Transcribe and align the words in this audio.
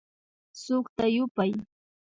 Sukta 0.61 1.05
yupay 1.15 1.51